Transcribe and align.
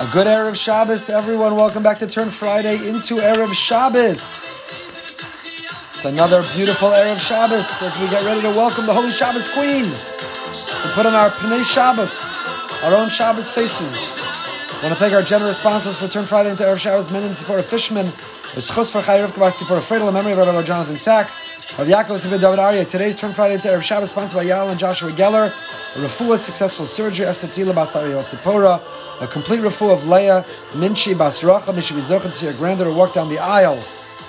A 0.00 0.06
good 0.06 0.26
Erev 0.26 0.56
Shabbos 0.56 1.04
to 1.08 1.12
everyone. 1.12 1.56
Welcome 1.56 1.82
back 1.82 1.98
to 1.98 2.06
Turn 2.06 2.30
Friday 2.30 2.88
into 2.88 3.16
Erev 3.16 3.52
Shabbos. 3.52 4.58
It's 5.92 6.06
another 6.06 6.42
beautiful 6.54 6.88
Erev 6.88 7.20
Shabbos 7.20 7.82
as 7.82 7.98
we 7.98 8.08
get 8.08 8.24
ready 8.24 8.40
to 8.40 8.48
welcome 8.48 8.86
the 8.86 8.94
Holy 8.94 9.10
Shabbos 9.10 9.46
Queen 9.48 9.84
to 9.84 10.88
put 10.94 11.04
on 11.04 11.12
our 11.12 11.28
Pnei 11.28 11.62
Shabbos, 11.62 12.24
our 12.82 12.94
own 12.94 13.10
Shabbos 13.10 13.50
faces. 13.50 13.92
I 13.92 14.78
want 14.84 14.94
to 14.94 14.98
thank 14.98 15.12
our 15.12 15.20
generous 15.20 15.58
sponsors 15.58 15.98
for 15.98 16.08
Turn 16.08 16.24
Friday 16.24 16.50
into 16.50 16.62
Erev 16.62 16.78
Shabbos, 16.78 17.10
Men 17.10 17.24
in 17.24 17.34
support 17.34 17.60
of 17.60 17.66
Fishman, 17.66 18.10
Schutz 18.58 18.90
for 18.90 19.00
Chai 19.00 19.18
Rivka 19.18 19.52
support 19.52 19.78
of 19.78 19.84
Fredel, 19.84 20.12
memory 20.12 20.32
of 20.32 20.38
Rabbi 20.38 20.62
Jonathan 20.62 20.98
Sacks, 20.98 21.38
of 21.78 21.86
Yaakov 21.86 22.20
David 22.40 22.58
Arya. 22.58 22.84
Today's 22.84 23.14
Turn 23.14 23.32
Friday 23.32 23.54
into 23.54 23.68
Erev 23.68 23.80
Shabbos, 23.80 24.10
sponsored 24.10 24.38
by 24.38 24.44
Yael 24.44 24.70
and 24.70 24.78
Joshua 24.78 25.12
Geller. 25.12 25.46
A 25.94 25.98
refuah 26.00 26.36
successful 26.36 26.84
surgery, 26.84 27.26
Estatila 27.26 27.72
Basari 27.72 28.20
Tzipora, 28.24 29.22
a 29.22 29.26
complete 29.28 29.60
refuah 29.60 29.92
of 29.92 30.08
Leah, 30.08 30.44
Minchi 30.72 31.14
Basracha, 31.14 31.72
Mishabi 31.72 32.22
to 32.22 32.32
see 32.32 32.46
your 32.46 32.54
granddaughter 32.56 32.92
walk 32.92 33.14
down 33.14 33.28
the 33.28 33.38
aisle 33.38 33.76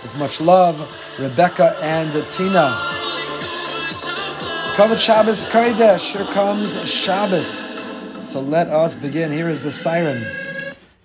with 0.04 0.16
much 0.18 0.40
love, 0.40 0.78
Rebecca 1.20 1.76
and 1.82 2.12
Tina. 2.32 2.78
Kavod 4.76 5.00
Shabbos 5.04 5.46
Kodesh, 5.46 6.16
here 6.16 6.32
comes 6.34 6.78
Shabbos. 6.88 7.74
So 8.24 8.40
let 8.40 8.68
us 8.68 8.96
begin. 8.96 9.32
Here 9.32 9.50
is 9.50 9.62
the 9.62 9.72
siren. 9.72 10.41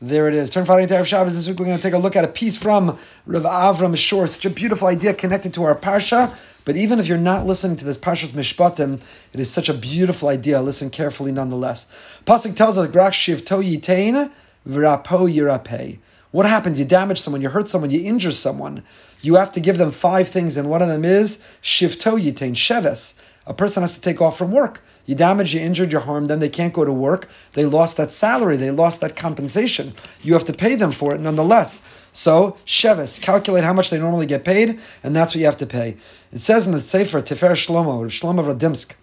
There 0.02 0.28
it 0.28 0.34
is. 0.34 0.50
Turn 0.50 0.66
Friday 0.66 0.82
into 0.82 0.94
Erev 0.94 1.06
Shabbos. 1.06 1.34
This 1.34 1.48
week 1.48 1.58
we're 1.58 1.64
going 1.64 1.78
to 1.78 1.82
take 1.82 1.94
a 1.94 1.98
look 1.98 2.16
at 2.16 2.24
a 2.24 2.28
piece 2.28 2.58
from 2.58 2.98
Rav 3.24 3.44
Avram 3.44 3.96
Shor. 3.96 4.26
Such 4.26 4.44
a 4.44 4.50
beautiful 4.50 4.88
idea 4.88 5.14
connected 5.14 5.54
to 5.54 5.64
our 5.64 5.74
Parsha. 5.74 6.36
But 6.66 6.76
even 6.76 6.98
if 7.00 7.06
you're 7.06 7.16
not 7.16 7.46
listening 7.46 7.78
to 7.78 7.84
this 7.86 7.96
Parshas 7.96 8.32
Mishpatim, 8.32 9.00
it 9.32 9.40
is 9.40 9.50
such 9.50 9.70
a 9.70 9.74
beautiful 9.74 10.28
idea. 10.28 10.60
Listen 10.60 10.90
carefully 10.90 11.32
nonetheless. 11.32 11.90
Pasuk 12.26 12.54
tells 12.54 12.76
us, 12.76 12.94
Rak 12.94 13.14
Shivto 13.14 13.64
Yitain 13.64 14.30
V'rapo 14.68 15.32
Yirapei. 15.34 15.96
What 16.30 16.44
happens? 16.44 16.78
You 16.78 16.84
damage 16.84 17.18
someone, 17.18 17.40
you 17.40 17.48
hurt 17.48 17.70
someone, 17.70 17.90
you 17.90 18.06
injure 18.06 18.32
someone. 18.32 18.82
You 19.22 19.36
have 19.36 19.50
to 19.52 19.60
give 19.60 19.78
them 19.78 19.92
five 19.92 20.28
things, 20.28 20.58
and 20.58 20.68
one 20.68 20.82
of 20.82 20.88
them 20.88 21.06
is 21.06 21.42
Shivto 21.62 22.20
Yitain 22.22 22.52
Sheves. 22.52 23.18
A 23.46 23.54
person 23.54 23.82
has 23.82 23.94
to 23.94 24.00
take 24.00 24.20
off 24.20 24.36
from 24.36 24.50
work. 24.50 24.82
You 25.04 25.14
damage, 25.14 25.54
you 25.54 25.60
injured, 25.60 25.92
you 25.92 26.00
harmed 26.00 26.28
them, 26.28 26.40
they 26.40 26.48
can't 26.48 26.74
go 26.74 26.84
to 26.84 26.92
work. 26.92 27.28
They 27.52 27.64
lost 27.64 27.96
that 27.96 28.10
salary, 28.10 28.56
they 28.56 28.72
lost 28.72 29.00
that 29.02 29.14
compensation. 29.14 29.94
You 30.22 30.32
have 30.32 30.44
to 30.46 30.52
pay 30.52 30.74
them 30.74 30.90
for 30.90 31.14
it 31.14 31.20
nonetheless. 31.20 31.86
So, 32.12 32.56
Shevis, 32.66 33.20
calculate 33.20 33.62
how 33.62 33.72
much 33.72 33.90
they 33.90 33.98
normally 33.98 34.26
get 34.26 34.44
paid, 34.44 34.80
and 35.04 35.14
that's 35.14 35.34
what 35.34 35.40
you 35.40 35.46
have 35.46 35.58
to 35.58 35.66
pay. 35.66 35.96
It 36.32 36.40
says 36.40 36.66
in 36.66 36.72
the 36.72 36.80
Sefer 36.80 37.20
Tifer 37.20 37.52
Shlomo, 37.52 38.06
Shlomo 38.06 38.52
Radomsk, 38.52 38.94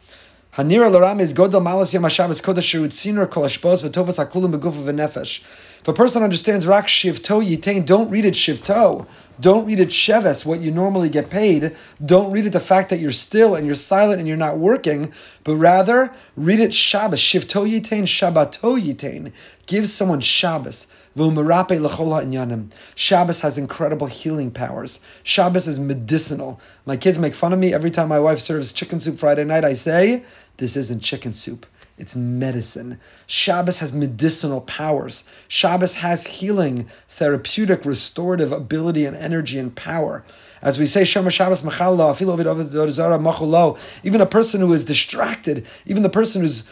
Hanira 0.56 0.88
Loram 0.88 1.20
is 1.20 1.34
Godel 1.34 1.64
Malas 1.64 1.94
Yom 1.94 2.04
HaShabbos 2.04 2.40
Kodesh 2.40 2.80
Shirut 2.80 2.90
Sinur 2.90 3.28
Kol 3.28 3.46
Hashbos 3.46 3.82
V'Tovas 3.82 4.23
HaKlulim 4.23 4.54
Beguf 4.54 4.73
V'Nefesh. 4.73 5.44
If 5.80 5.88
a 5.88 5.94
person 5.94 6.22
understands 6.22 6.68
Rak 6.68 6.86
Shivto 6.86 7.44
Yitain, 7.44 7.88
don't 7.88 8.08
read 8.12 8.23
it 8.23 8.36
Shivto. 8.36 9.08
Don't 9.40 9.66
read 9.66 9.80
it 9.80 9.90
Sheves, 9.90 10.46
what 10.46 10.62
you 10.62 10.70
normally 10.70 11.09
get 11.09 11.31
paid. 11.31 11.76
Don't 12.06 12.31
read 12.31 12.46
it 12.46 12.52
the 12.52 12.59
fact 12.59 12.92
that 12.92 13.00
you're 13.00 13.09
still 13.09 13.56
and 13.56 13.66
you're 13.66 13.74
silent 13.74 14.20
and 14.20 14.28
you're 14.28 14.38
not 14.38 14.59
working, 14.59 15.12
but 15.44 15.56
rather 15.56 16.14
read 16.36 16.59
it 16.59 16.72
Shabbos. 16.72 17.20
Shivto 17.20 17.68
Yitain, 17.68 18.04
Shabbato 18.04 18.80
Yitain. 18.80 19.31
Give 19.66 19.88
someone 19.90 20.22
Shabbos. 20.22 20.86
Shabbos 22.95 23.42
has 23.42 23.58
incredible 23.58 24.08
healing 24.08 24.50
powers. 24.52 25.00
Shabbos 25.23 25.67
is 25.67 25.80
medicinal. 25.80 26.59
My 26.86 26.97
kids 26.97 27.19
make 27.19 27.36
fun 27.36 27.53
of 27.53 27.59
me 27.59 27.73
every 27.73 27.92
time 27.92 28.09
my 28.09 28.19
wife 28.19 28.39
serves 28.39 28.73
chicken 28.73 29.00
soup 29.00 29.19
Friday 29.19 29.44
night. 29.44 29.64
I 29.64 29.73
say, 29.73 30.23
This 30.58 30.75
isn't 30.75 31.02
chicken 31.02 31.34
soup. 31.34 31.67
It's 31.97 32.16
medicine. 32.16 33.00
Shabbos 33.28 33.78
has 33.80 33.94
medicinal 33.94 34.61
powers. 34.61 35.25
Shabbos 35.47 35.95
has 35.95 36.25
healing, 36.25 36.88
therapeutic, 37.08 37.86
restorative 37.86 38.52
ability 38.52 39.06
and 39.06 39.16
energy 39.16 39.59
and 39.59 39.75
power. 39.75 40.24
As 40.63 40.80
we 40.80 40.88
say, 40.88 41.03
Shema 41.03 41.30
Shabbos 41.30 41.62
even 44.03 44.22
a 44.22 44.25
person 44.25 44.62
who 44.62 44.74
is 44.74 44.85
distracted, 44.85 45.68
even 45.85 46.01
the 46.01 46.09
person 46.09 46.41
who's 46.41 46.63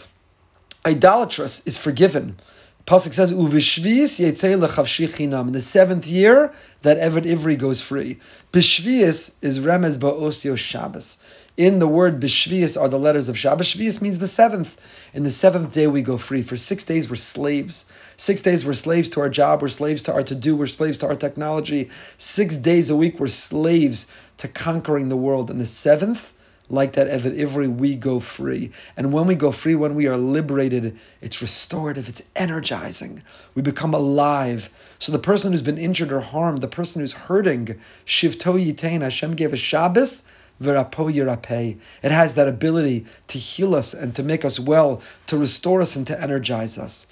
idolatrous 0.85 1.65
is 1.67 1.77
forgiven. 1.77 2.37
Pasuk 2.85 3.13
says, 3.13 3.31
"Uvishvius 3.31 4.19
yetzei 4.19 4.57
chinam." 4.57 5.47
In 5.47 5.53
the 5.53 5.61
seventh 5.61 6.07
year, 6.07 6.53
that 6.81 6.97
Eved 6.97 7.25
Ivri 7.25 7.57
goes 7.57 7.81
free. 7.81 8.17
Bishvius 8.51 9.35
is 9.41 9.59
remez 9.59 9.97
ba'osio 9.97 10.57
Shabbos. 10.57 11.17
In 11.57 11.79
the 11.79 11.87
word 11.87 12.19
Bishvius 12.19 12.79
are 12.79 12.87
the 12.87 12.97
letters 12.97 13.29
of 13.29 13.37
Shabbos. 13.37 13.67
Shvius 13.67 14.01
means 14.01 14.17
the 14.17 14.27
seventh. 14.27 14.77
In 15.13 15.23
the 15.23 15.29
seventh 15.29 15.73
day, 15.73 15.85
we 15.85 16.01
go 16.01 16.17
free. 16.17 16.41
For 16.41 16.57
six 16.57 16.83
days, 16.83 17.09
we're 17.09 17.17
slaves. 17.17 17.85
Six 18.17 18.41
days, 18.41 18.65
we're 18.65 18.73
slaves 18.73 19.09
to 19.09 19.19
our 19.19 19.29
job. 19.29 19.61
We're 19.61 19.67
slaves 19.67 20.01
to 20.03 20.13
our 20.13 20.23
to 20.23 20.33
do. 20.33 20.55
We're 20.55 20.67
slaves 20.67 20.97
to 20.99 21.07
our 21.07 21.15
technology. 21.15 21.89
Six 22.17 22.55
days 22.55 22.89
a 22.89 22.95
week, 22.95 23.19
we're 23.19 23.27
slaves 23.27 24.07
to 24.37 24.47
conquering 24.47 25.09
the 25.09 25.17
world. 25.17 25.51
And 25.51 25.59
the 25.59 25.67
seventh, 25.67 26.33
like 26.71 26.93
that 26.93 27.07
Eved 27.07 27.37
Ivri, 27.37 27.73
we 27.73 27.95
go 27.95 28.19
free. 28.19 28.71
And 28.95 29.11
when 29.11 29.27
we 29.27 29.35
go 29.35 29.51
free, 29.51 29.75
when 29.75 29.93
we 29.93 30.07
are 30.07 30.17
liberated, 30.17 30.97
it's 31.19 31.41
restorative, 31.41 32.07
it's 32.07 32.23
energizing. 32.35 33.21
We 33.53 33.61
become 33.61 33.93
alive. 33.93 34.69
So 34.97 35.11
the 35.11 35.19
person 35.19 35.51
who's 35.51 35.61
been 35.61 35.77
injured 35.77 36.11
or 36.11 36.21
harmed, 36.21 36.61
the 36.61 36.67
person 36.67 37.01
who's 37.01 37.13
hurting, 37.13 37.79
Shivto 38.05 38.57
Yitain, 38.57 39.01
Hashem 39.01 39.35
gave 39.35 39.51
a 39.51 39.57
Shabbos, 39.57 40.23
Verapo 40.61 41.11
Yirapei. 41.11 41.77
It 42.03 42.11
has 42.11 42.35
that 42.35 42.47
ability 42.47 43.05
to 43.27 43.37
heal 43.37 43.75
us 43.75 43.93
and 43.93 44.15
to 44.15 44.23
make 44.23 44.45
us 44.45 44.59
well, 44.59 45.01
to 45.27 45.37
restore 45.37 45.81
us 45.81 45.95
and 45.95 46.05
to 46.07 46.21
energize 46.21 46.77
us. 46.77 47.07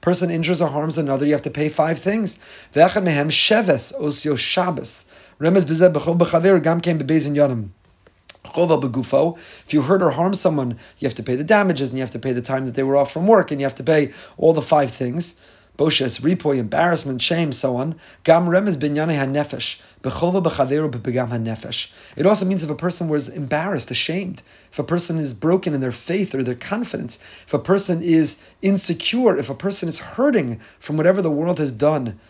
Person 0.00 0.30
injures 0.30 0.62
or 0.62 0.68
harms 0.68 0.96
another, 0.96 1.26
you 1.26 1.32
have 1.32 1.42
to 1.42 1.50
pay 1.50 1.68
five 1.68 1.98
things. 1.98 2.38
Sheves 2.74 3.92
osio 4.00 4.38
Shabbos. 4.38 5.06
Remez 5.40 5.64
bezeh 5.64 5.92
b'chol 5.92 6.16
b'chaver 6.16 6.62
gam 6.62 6.80
yonim. 6.80 7.70
If 8.46 9.72
you 9.72 9.82
hurt 9.82 10.02
or 10.02 10.10
harm 10.10 10.34
someone, 10.34 10.78
you 10.98 11.08
have 11.08 11.14
to 11.14 11.22
pay 11.22 11.34
the 11.34 11.44
damages 11.44 11.88
and 11.88 11.98
you 11.98 12.02
have 12.02 12.10
to 12.10 12.18
pay 12.18 12.32
the 12.32 12.42
time 12.42 12.66
that 12.66 12.74
they 12.74 12.82
were 12.82 12.96
off 12.96 13.10
from 13.10 13.26
work 13.26 13.50
and 13.50 13.60
you 13.60 13.64
have 13.64 13.74
to 13.76 13.82
pay 13.82 14.12
all 14.36 14.52
the 14.52 14.62
five 14.62 14.90
things. 14.90 15.40
Boshes, 15.76 16.20
ripoy, 16.20 16.58
embarrassment, 16.58 17.20
shame, 17.20 17.52
so 17.52 17.76
on. 17.76 17.96
Gam 18.22 18.46
remez. 18.46 18.76
It 22.16 22.26
also 22.26 22.44
means 22.44 22.62
if 22.62 22.70
a 22.70 22.74
person 22.76 23.08
was 23.08 23.28
embarrassed, 23.28 23.90
ashamed, 23.90 24.42
if 24.70 24.78
a 24.78 24.84
person 24.84 25.18
is 25.18 25.34
broken 25.34 25.74
in 25.74 25.80
their 25.80 25.90
faith 25.90 26.32
or 26.32 26.44
their 26.44 26.54
confidence, 26.54 27.18
if 27.44 27.54
a 27.54 27.58
person 27.58 28.02
is 28.02 28.40
insecure, 28.62 29.36
if 29.36 29.50
a 29.50 29.54
person 29.54 29.88
is 29.88 29.98
hurting 29.98 30.60
from 30.78 30.96
whatever 30.96 31.20
the 31.20 31.30
world 31.30 31.58
has 31.58 31.72
done. 31.72 32.20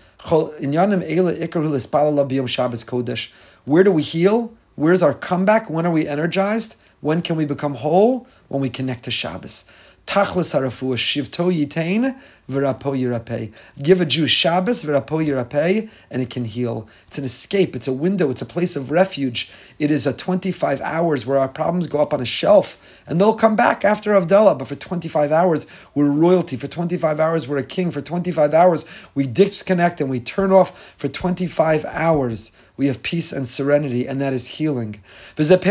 Where 3.64 3.84
do 3.84 3.92
we 3.92 4.02
heal? 4.02 4.52
Where's 4.76 5.02
our 5.02 5.14
comeback? 5.14 5.70
When 5.70 5.86
are 5.86 5.92
we 5.92 6.06
energized? 6.06 6.76
When 7.00 7.22
can 7.22 7.36
we 7.36 7.44
become 7.44 7.74
whole? 7.74 8.26
When 8.48 8.60
we 8.60 8.70
connect 8.70 9.04
to 9.04 9.10
Shabbos. 9.10 9.64
Tachlis 10.06 10.52
harafua 10.52 10.96
shivto 10.96 11.50
yitain 11.50 12.14
v'rapo 12.48 12.94
yirapei. 12.94 13.52
Give 13.82 14.02
a 14.02 14.04
Jew 14.04 14.26
Shabbos 14.26 14.84
v'rapo 14.84 15.24
yirapei, 15.24 15.88
and 16.10 16.20
it 16.20 16.28
can 16.28 16.44
heal. 16.44 16.86
It's 17.06 17.16
an 17.16 17.24
escape. 17.24 17.74
It's 17.74 17.88
a 17.88 17.92
window. 17.92 18.28
It's 18.30 18.42
a 18.42 18.46
place 18.46 18.76
of 18.76 18.90
refuge. 18.90 19.50
It 19.78 19.90
is 19.90 20.06
a 20.06 20.12
25 20.12 20.80
hours 20.82 21.24
where 21.24 21.38
our 21.38 21.48
problems 21.48 21.86
go 21.86 22.02
up 22.02 22.12
on 22.12 22.20
a 22.20 22.26
shelf, 22.26 23.00
and 23.06 23.18
they'll 23.18 23.34
come 23.34 23.56
back 23.56 23.84
after 23.84 24.12
Havdalah. 24.12 24.58
But 24.58 24.68
for 24.68 24.74
25 24.74 25.32
hours, 25.32 25.66
we're 25.94 26.12
royalty. 26.12 26.56
For 26.56 26.66
25 26.66 27.18
hours, 27.18 27.48
we're 27.48 27.58
a 27.58 27.64
king. 27.64 27.90
For 27.90 28.02
25 28.02 28.52
hours, 28.52 28.84
we 29.14 29.26
disconnect 29.26 30.02
and 30.02 30.10
we 30.10 30.20
turn 30.20 30.52
off 30.52 30.94
for 30.98 31.08
25 31.08 31.84
hours 31.86 32.52
we 32.76 32.88
have 32.88 33.02
peace 33.02 33.32
and 33.32 33.46
serenity, 33.46 34.06
and 34.06 34.20
that 34.20 34.32
is 34.32 34.58
healing. 34.58 35.00
That 35.36 35.62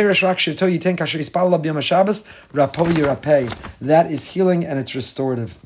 is 4.11 4.26
healing 4.26 4.66
and 4.66 4.79
it's 4.79 4.96
restorative. 4.96 5.66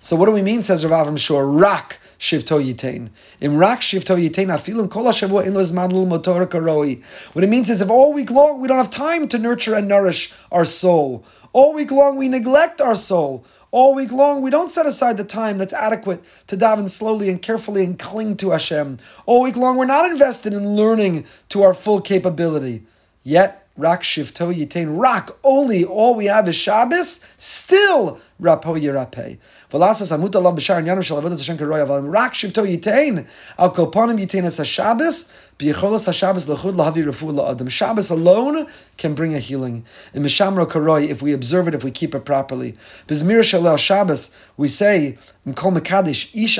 So 0.00 0.16
what 0.16 0.26
do 0.26 0.32
we 0.32 0.42
mean, 0.42 0.62
says 0.62 0.86
Rav 0.86 1.06
Avram 1.06 1.18
Shor? 1.18 1.50
Rak 1.50 1.98
shivto 2.18 2.62
yitain. 2.62 3.10
Im 3.40 3.56
rak 3.56 3.80
shivto 3.80 4.16
yitain 4.16 4.48
afilim 4.48 4.90
kol 4.90 5.04
hashavua 5.04 5.46
in 5.46 5.54
los 5.54 5.72
madl 5.72 6.06
motor 6.06 6.46
karoi. 6.46 7.02
What 7.34 7.44
it 7.44 7.50
means 7.50 7.70
is 7.70 7.82
if 7.82 7.90
all 7.90 8.12
week 8.12 8.30
long 8.30 8.60
we 8.60 8.68
don't 8.68 8.78
have 8.78 8.90
time 8.90 9.28
to 9.28 9.38
nurture 9.38 9.74
and 9.74 9.88
nourish 9.88 10.32
our 10.50 10.64
soul, 10.64 11.24
all 11.52 11.74
week 11.74 11.90
long 11.90 12.16
we 12.16 12.28
neglect 12.28 12.80
our 12.80 12.96
soul, 12.96 13.44
all 13.70 13.94
week 13.94 14.12
long, 14.12 14.40
we 14.40 14.50
don't 14.50 14.70
set 14.70 14.86
aside 14.86 15.16
the 15.16 15.24
time 15.24 15.58
that's 15.58 15.72
adequate 15.72 16.24
to 16.46 16.56
daven 16.56 16.88
slowly 16.88 17.28
and 17.28 17.42
carefully 17.42 17.84
and 17.84 17.98
cling 17.98 18.36
to 18.38 18.50
Hashem. 18.50 18.98
All 19.26 19.42
week 19.42 19.56
long, 19.56 19.76
we're 19.76 19.84
not 19.84 20.10
invested 20.10 20.52
in 20.52 20.76
learning 20.76 21.26
to 21.50 21.62
our 21.62 21.74
full 21.74 22.00
capability. 22.00 22.86
Yet, 23.22 23.65
Rak 23.76 24.02
shivto 24.02 24.54
yitain. 24.54 24.98
Rak, 24.98 25.30
only 25.44 25.84
all 25.84 26.14
we 26.14 26.26
have 26.26 26.48
is 26.48 26.54
Shabbos, 26.54 27.20
still 27.36 28.18
rapo 28.40 28.80
yirapeh. 28.80 29.38
V'lasas 29.70 30.16
amuta 30.16 30.42
lav 30.42 30.54
b'shar 30.54 30.82
yanam 30.82 31.02
shel 31.02 31.20
avodas 31.20 31.36
Hashem 31.36 31.58
keroya 31.58 31.86
v'alim 31.86 32.10
rak 32.10 32.32
shivto 32.32 32.66
yitain. 32.66 33.26
Al 33.58 33.72
kopanim 33.72 34.18
yitain 34.18 34.44
as 34.44 34.66
Shabbos, 34.66 35.24
b'yicholos 35.58 36.06
HaShabbos 36.06 36.48
l'chud 36.48 36.74
lahavi 36.74 37.04
refu 37.04 37.30
la'adam. 37.32 37.68
Shabbos 37.68 38.10
alone 38.10 38.66
can 38.96 39.14
bring 39.14 39.34
a 39.34 39.38
healing. 39.38 39.84
In 40.14 40.22
Mishamro 40.22 40.66
karoy, 40.66 41.08
if 41.08 41.20
we 41.20 41.34
observe 41.34 41.68
it, 41.68 41.74
if 41.74 41.84
we 41.84 41.90
keep 41.90 42.14
it 42.14 42.24
properly. 42.24 42.76
B'zmir 43.08 43.40
shalel 43.40 43.78
Shabbos, 43.78 44.34
we 44.56 44.68
say, 44.68 45.18
in 45.44 45.52
Kol 45.52 45.72
Mekadesh, 45.72 46.34
ish 46.34 46.58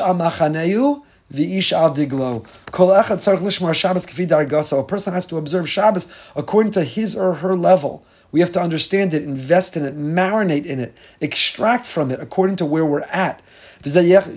amachaneu, 1.32 1.32
V'ish 1.32 1.72
al 1.72 1.94
diglo. 1.94 2.46
Kol 2.72 2.88
echad 2.88 3.18
tzarich 3.18 3.40
lishmar 3.40 3.74
Shabbos 3.74 4.06
k'fi 4.06 4.26
dargaso. 4.26 4.80
A 4.80 4.84
person 4.84 5.12
has 5.12 5.26
to 5.26 5.36
observe 5.36 5.68
Shabbos 5.68 6.08
according 6.34 6.72
to 6.72 6.84
his 6.84 7.16
or 7.16 7.34
her 7.34 7.56
level. 7.56 8.04
We 8.32 8.40
have 8.40 8.52
to 8.52 8.60
understand 8.60 9.14
it, 9.14 9.22
invest 9.22 9.76
in 9.76 9.84
it, 9.84 9.96
marinate 9.96 10.66
in 10.66 10.80
it, 10.80 10.94
extract 11.20 11.86
from 11.86 12.10
it 12.10 12.20
according 12.20 12.56
to 12.56 12.66
where 12.66 12.84
we're 12.84 13.02
at. 13.02 13.40
Shivto 13.82 14.34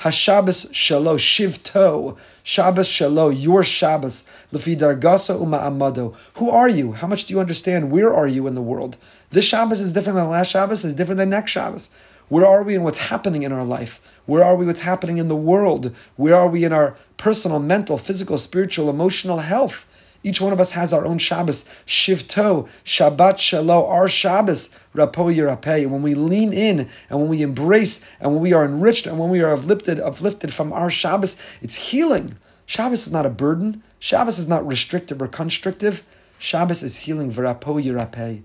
hashabbos 0.00 0.70
shalo 0.72 1.16
shivto 1.16 2.18
Shabbos 2.42 2.88
shalo 2.88 3.42
your 3.42 3.64
Shabbos 3.64 4.28
lefi 4.52 4.76
dargasa 4.76 5.40
uma 5.40 5.58
amado. 5.58 6.14
Who 6.34 6.50
are 6.50 6.68
you? 6.68 6.92
How 6.92 7.06
much 7.06 7.24
do 7.24 7.34
you 7.34 7.40
understand? 7.40 7.90
Where 7.90 8.14
are 8.14 8.26
you 8.26 8.46
in 8.46 8.54
the 8.54 8.62
world? 8.62 8.98
This 9.30 9.46
Shabbos 9.46 9.80
is 9.80 9.94
different 9.94 10.16
than 10.16 10.28
last 10.28 10.50
Shabbos. 10.50 10.84
Is 10.84 10.94
different 10.94 11.18
than 11.18 11.30
next 11.30 11.52
Shabbos. 11.52 11.90
Where 12.28 12.46
are 12.46 12.62
we 12.62 12.74
in 12.74 12.82
what's 12.82 12.98
happening 12.98 13.42
in 13.44 13.52
our 13.52 13.64
life? 13.64 14.00
Where 14.26 14.42
are 14.42 14.56
we 14.56 14.66
what's 14.66 14.80
happening 14.80 15.18
in 15.18 15.28
the 15.28 15.36
world? 15.36 15.94
Where 16.16 16.34
are 16.34 16.48
we 16.48 16.64
in 16.64 16.72
our 16.72 16.96
personal, 17.16 17.60
mental, 17.60 17.98
physical, 17.98 18.38
spiritual, 18.38 18.90
emotional 18.90 19.38
health? 19.38 19.88
Each 20.24 20.40
one 20.40 20.52
of 20.52 20.58
us 20.58 20.72
has 20.72 20.92
our 20.92 21.06
own 21.06 21.18
Shabbos. 21.18 21.64
Shivto, 21.86 22.68
Shabbat 22.84 23.38
Shalom, 23.38 23.84
our 23.84 24.08
Shabbos, 24.08 24.70
Rapo 24.92 25.32
Yerapeh. 25.32 25.88
When 25.88 26.02
we 26.02 26.14
lean 26.14 26.52
in 26.52 26.88
and 27.08 27.20
when 27.20 27.28
we 27.28 27.42
embrace 27.42 28.04
and 28.18 28.32
when 28.32 28.40
we 28.40 28.52
are 28.52 28.64
enriched 28.64 29.06
and 29.06 29.20
when 29.20 29.28
we 29.28 29.40
are 29.40 29.52
uplifted, 29.52 30.00
uplifted 30.00 30.52
from 30.52 30.72
our 30.72 30.90
Shabbos, 30.90 31.40
it's 31.62 31.90
healing. 31.90 32.36
Shabbos 32.66 33.06
is 33.06 33.12
not 33.12 33.24
a 33.24 33.30
burden. 33.30 33.84
Shabbos 34.00 34.40
is 34.40 34.48
not 34.48 34.66
restrictive 34.66 35.22
or 35.22 35.28
constrictive. 35.28 36.02
Shabbos 36.40 36.82
is 36.82 36.96
healing, 36.98 37.32
V'rapo 37.32 37.80
Yerapeh. 37.80 38.42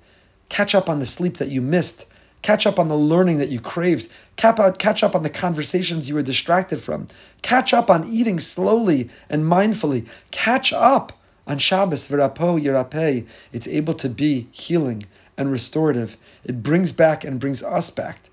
Catch 0.50 0.76
up 0.76 0.88
on 0.88 1.00
the 1.00 1.08
sleep 1.08 1.38
that 1.38 1.50
you 1.50 1.62
missed. 1.62 2.06
Catch 2.42 2.66
up 2.66 2.80
on 2.80 2.88
the 2.88 2.98
learning 2.98 3.38
that 3.38 3.50
you 3.50 3.60
craved. 3.60 4.10
Catch 4.36 5.04
up 5.04 5.16
on 5.16 5.24
the 5.24 5.30
conversations 5.30 6.10
you 6.10 6.16
were 6.16 6.22
distracted 6.22 6.82
from. 6.82 7.08
Catch 7.42 7.74
up 7.74 7.90
on 7.90 8.04
eating 8.06 8.40
slowly 8.40 9.10
and 9.30 9.44
mindfully. 9.44 10.08
Catch 10.32 10.74
up 10.74 11.14
on 11.46 11.58
Shabbos, 11.58 12.08
v'rapo 12.08 12.60
yirapeh. 12.60 13.28
It's 13.52 13.68
able 13.68 13.94
to 13.96 14.10
be 14.10 14.48
healing 14.52 15.04
and 15.38 15.52
restorative. 15.52 16.18
It 16.44 16.64
brings 16.64 16.92
back 16.92 17.24
and 17.24 17.40
brings 17.40 17.62
us 17.62 17.90
back. 17.90 18.30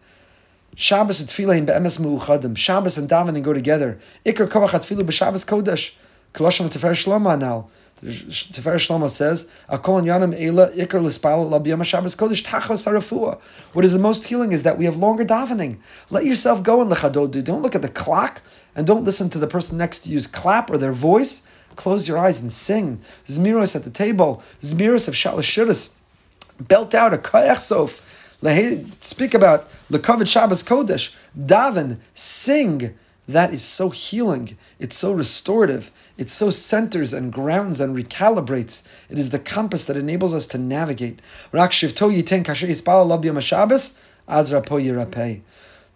Shabbos 0.75 1.21
and 1.21 1.29
tefillah 1.29 1.67
be'emes 1.67 1.99
mu'uchadim. 1.99 2.57
Shabbos 2.57 2.97
and 2.97 3.09
davening 3.09 3.43
go 3.43 3.53
together. 3.53 3.99
Iker 4.25 4.47
koach 4.47 4.71
atfilu 4.71 5.03
b'Shabbos 5.03 5.45
kodesh. 5.45 5.97
Koloshim 6.35 6.71
tefer 6.71 6.93
shloma 6.93 7.39
now. 7.39 7.69
Tefer 8.05 8.77
Shlomo 8.77 9.11
says, 9.11 9.49
"Akol 9.69 10.05
yanim 10.05 10.33
ela 10.41 10.71
ikar 10.71 11.03
l'spal 11.03 11.51
labiyam 11.51 11.83
Shabbos 11.83 12.15
kodesh 12.15 12.45
tachas 12.45 12.87
harafua." 12.87 13.39
What 13.73 13.85
is 13.85 13.93
the 13.93 13.99
most 13.99 14.27
healing 14.27 14.53
is 14.53 14.63
that 14.63 14.79
we 14.79 14.85
have 14.85 14.97
longer 14.97 15.25
davening. 15.25 15.79
Let 16.11 16.25
yourself 16.25 16.63
go 16.63 16.81
in 16.81 16.89
Lecha 16.89 17.13
Dodi. 17.13 17.43
Don't 17.43 17.63
look 17.63 17.75
at 17.75 17.83
the 17.83 17.89
clock 17.89 18.41
and 18.77 18.87
don't 18.87 19.05
listen 19.05 19.31
to 19.31 19.39
the 19.39 19.49
person 19.49 19.79
next 19.79 20.01
to 20.01 20.11
you's 20.11 20.29
clap 20.29 20.71
or 20.71 20.79
their 20.79 20.93
voice. 20.93 21.43
Close 21.75 22.07
your 22.07 22.19
eyes 22.19 22.41
and 22.41 22.53
sing. 22.53 23.01
Zmiros 23.27 23.75
at 23.75 23.83
the 23.83 23.91
table. 23.91 24.43
Zmiros 24.63 25.09
of 25.09 25.15
shalashiris. 25.15 25.95
Belt 26.61 26.95
out 26.95 27.13
a 27.13 27.19
kayach 27.19 28.05
Speak 29.01 29.35
about 29.35 29.69
the 29.91 29.99
covered 29.99 30.29
Shabbos 30.29 30.63
kodesh. 30.63 31.17
Daven. 31.37 31.99
Sing. 32.15 32.95
That 33.29 33.53
is 33.53 33.63
so 33.63 33.91
healing. 33.91 34.57
It's 34.79 34.97
so 34.97 35.13
restorative. 35.13 35.91
It 36.17 36.31
so 36.31 36.49
centers 36.49 37.13
and 37.13 37.31
grounds 37.31 37.79
and 37.79 37.95
recalibrates. 37.95 38.83
It 39.11 39.19
is 39.19 39.29
the 39.29 39.39
compass 39.39 39.85
that 39.85 39.99
enables 39.99 40.33
us 40.33 40.47
to 40.47 40.59
navigate. 40.59 41.21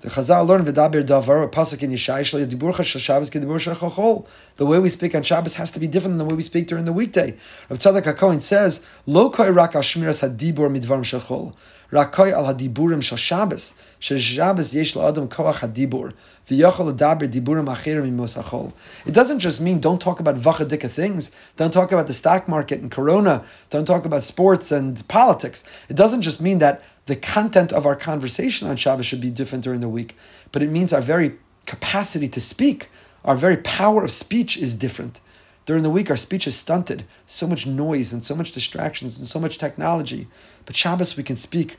The 0.02 0.10
Chazal 0.10 0.48
learned 0.48 0.66
v'daber 0.66 1.04
davar 1.04 1.44
a 1.44 1.48
pasuk 1.48 1.80
in 1.84 1.92
Yeshai 1.92 2.22
shlo 2.22 2.44
yadiburcha 2.44 2.82
shel 2.82 3.00
Shabbos 3.00 3.30
kedibur 3.30 3.60
shel 3.60 4.26
The 4.56 4.66
way 4.66 4.80
we 4.80 4.88
speak 4.88 5.14
on 5.14 5.22
Shabbos 5.22 5.54
has 5.54 5.70
to 5.70 5.78
be 5.78 5.86
different 5.86 6.18
than 6.18 6.26
the 6.26 6.28
way 6.28 6.34
we 6.34 6.42
speak 6.42 6.66
during 6.66 6.86
the 6.86 6.92
weekday. 6.92 7.36
Rav 7.70 7.78
Tzadok 7.78 8.12
HaKohen 8.12 8.40
says, 8.40 8.84
Lo 9.06 9.30
koi 9.30 9.52
rak 9.52 9.76
al 9.76 9.82
shmiras 9.82 10.28
hadibur 10.28 10.76
midvarim 10.76 11.04
shel 11.04 11.54
Rakoy 11.92 12.32
al 12.32 12.52
hadiburim 12.52 13.00
shel 13.00 13.16
Shabbos. 13.16 13.80
Shel 14.00 14.18
Shabbos 14.18 14.74
yesh 14.74 14.94
la'adam 14.94 15.28
koach 15.28 15.60
hadibur. 15.60 16.14
V'yochel 16.48 16.92
adaber 16.92 17.28
diburim 17.28 17.66
achirim 17.72 18.10
imosachol. 18.10 18.72
It 19.06 19.14
doesn't 19.14 19.38
just 19.38 19.60
mean 19.60 19.78
don't 19.78 20.00
talk 20.00 20.18
about 20.18 20.34
vachadika 20.34 20.90
things. 20.90 21.36
Don't 21.56 21.72
talk 21.72 21.92
about 21.92 22.08
the 22.08 22.12
stock 22.12 22.48
market 22.48 22.80
and 22.80 22.90
corona. 22.90 23.44
Don't 23.70 23.84
talk 23.84 24.04
about 24.04 24.24
sports 24.24 24.72
and 24.72 25.06
politics. 25.06 25.62
It 25.88 25.94
doesn't 25.94 26.22
just 26.22 26.40
mean 26.40 26.58
that 26.58 26.82
the 27.06 27.16
content 27.16 27.72
of 27.72 27.84
our 27.84 27.96
conversation 27.96 28.68
on 28.68 28.76
Shabbos 28.76 29.06
should 29.06 29.20
be 29.20 29.30
different 29.30 29.64
during 29.64 29.80
the 29.80 29.88
week, 29.88 30.16
but 30.52 30.62
it 30.62 30.70
means 30.70 30.92
our 30.92 31.00
very 31.00 31.36
capacity 31.66 32.28
to 32.28 32.40
speak, 32.40 32.88
our 33.24 33.36
very 33.36 33.56
power 33.56 34.04
of 34.04 34.10
speech 34.10 34.56
is 34.56 34.74
different. 34.74 35.20
During 35.64 35.84
the 35.84 35.90
week, 35.90 36.10
our 36.10 36.16
speech 36.16 36.46
is 36.46 36.58
stunted. 36.58 37.04
So 37.26 37.46
much 37.46 37.66
noise 37.66 38.12
and 38.12 38.24
so 38.24 38.34
much 38.34 38.50
distractions 38.50 39.18
and 39.18 39.28
so 39.28 39.38
much 39.38 39.58
technology. 39.58 40.26
But 40.66 40.74
Shabbos, 40.74 41.16
we 41.16 41.22
can 41.22 41.36
speak. 41.36 41.76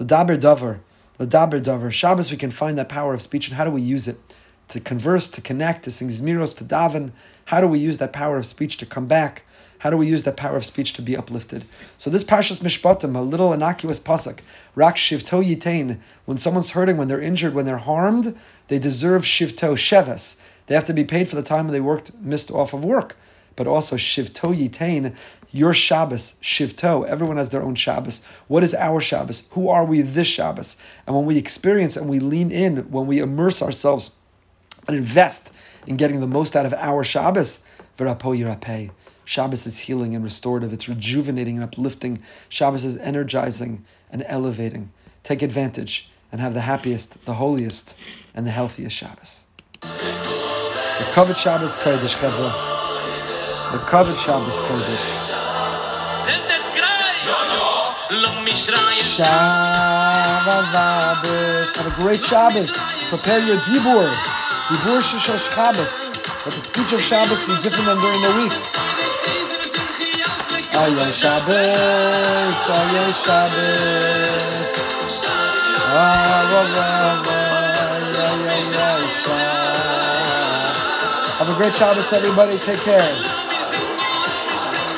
Ladaber 0.00 0.38
davar. 0.38 0.78
Ladaber 1.20 1.60
davar. 1.60 1.92
Shabbos, 1.92 2.30
we 2.30 2.38
can 2.38 2.50
find 2.50 2.78
that 2.78 2.88
power 2.88 3.12
of 3.12 3.20
speech. 3.20 3.48
And 3.48 3.56
how 3.56 3.64
do 3.64 3.70
we 3.70 3.82
use 3.82 4.08
it? 4.08 4.18
To 4.68 4.80
converse, 4.80 5.28
to 5.28 5.40
connect, 5.42 5.84
to 5.84 5.90
sing 5.90 6.08
zmiros, 6.08 6.56
to 6.56 6.64
daven. 6.64 7.12
How 7.46 7.60
do 7.60 7.68
we 7.68 7.78
use 7.78 7.98
that 7.98 8.12
power 8.12 8.38
of 8.38 8.46
speech 8.46 8.78
to 8.78 8.86
come 8.86 9.06
back? 9.06 9.42
How 9.78 9.90
do 9.90 9.96
we 9.96 10.06
use 10.06 10.22
that 10.24 10.36
power 10.36 10.56
of 10.56 10.64
speech 10.64 10.92
to 10.94 11.02
be 11.02 11.16
uplifted? 11.16 11.64
So 11.98 12.10
this 12.10 12.24
Parshas 12.24 12.60
Mishpatim, 12.60 13.16
a 13.16 13.20
little 13.20 13.52
innocuous 13.52 14.00
pasuk, 14.00 14.40
rak 14.74 14.96
shivto 14.96 15.44
yitain. 15.44 15.98
When 16.24 16.38
someone's 16.38 16.70
hurting, 16.70 16.96
when 16.96 17.08
they're 17.08 17.20
injured, 17.20 17.54
when 17.54 17.66
they're 17.66 17.78
harmed, 17.78 18.36
they 18.68 18.78
deserve 18.78 19.22
shivto 19.22 19.74
sheves. 19.74 20.40
They 20.66 20.74
have 20.74 20.84
to 20.86 20.92
be 20.92 21.04
paid 21.04 21.28
for 21.28 21.36
the 21.36 21.42
time 21.42 21.68
they 21.68 21.80
worked, 21.80 22.14
missed 22.16 22.50
off 22.50 22.74
of 22.74 22.84
work. 22.84 23.16
But 23.54 23.66
also 23.66 23.96
Shivto 23.96 24.54
Yitain, 24.54 25.16
your 25.50 25.72
Shabbos, 25.72 26.38
Shivto. 26.42 27.06
Everyone 27.06 27.38
has 27.38 27.48
their 27.48 27.62
own 27.62 27.74
Shabbos. 27.74 28.22
What 28.48 28.62
is 28.62 28.74
our 28.74 29.00
Shabbos? 29.00 29.44
Who 29.52 29.70
are 29.70 29.84
we 29.84 30.02
this 30.02 30.26
Shabbos? 30.26 30.76
And 31.06 31.16
when 31.16 31.24
we 31.24 31.38
experience 31.38 31.96
and 31.96 32.08
we 32.10 32.18
lean 32.18 32.50
in, 32.50 32.90
when 32.90 33.06
we 33.06 33.20
immerse 33.20 33.62
ourselves 33.62 34.10
and 34.86 34.96
invest 34.96 35.52
in 35.86 35.96
getting 35.96 36.20
the 36.20 36.26
most 36.26 36.54
out 36.54 36.66
of 36.66 36.74
our 36.74 37.02
Shabbos, 37.02 37.64
V'rapo 37.96 38.36
Yirapeh. 38.36 38.90
Shabbos 39.26 39.66
is 39.66 39.80
healing 39.80 40.14
and 40.14 40.22
restorative. 40.24 40.72
It's 40.72 40.88
rejuvenating 40.88 41.56
and 41.56 41.64
uplifting. 41.64 42.20
Shabbos 42.48 42.84
is 42.84 42.96
energizing 42.98 43.84
and 44.10 44.24
elevating. 44.28 44.92
Take 45.24 45.42
advantage 45.42 46.08
and 46.30 46.40
have 46.40 46.54
the 46.54 46.60
happiest, 46.60 47.26
the 47.26 47.34
holiest, 47.34 47.98
and 48.36 48.46
the 48.46 48.52
healthiest 48.52 48.94
Shabbos. 48.94 49.46
The 49.82 51.08
covered 51.12 51.36
Shabbos 51.36 51.76
Kodesh 51.76 52.14
Chavra. 52.22 52.52
The 53.72 53.78
covered 53.78 54.16
Shabbos 54.16 54.60
Kodesh. 54.60 55.34
Shabbos. 59.16 59.66
Have 61.74 61.86
a 61.86 61.96
great 62.00 62.22
Shabbos. 62.22 62.70
Prepare 63.08 63.40
your 63.44 63.58
Dibur. 63.58 64.08
Dibur 64.68 65.02
Shishosh 65.02 65.52
Shabbos. 65.52 66.10
Let 66.46 66.54
the 66.54 66.60
speech 66.60 66.92
of 66.92 67.00
Shabbos 67.00 67.40
be 67.40 67.56
different 67.60 67.86
than 67.86 67.98
during 67.98 68.22
the 68.22 68.30
week. 68.42 68.85
Shabbos. 70.76 71.16
Shabbos. 73.24 73.96
Have 81.38 81.48
a 81.48 81.54
great 81.54 81.74
Shabbos, 81.74 82.12
everybody. 82.12 82.58
Take 82.58 82.80
care. 82.80 83.35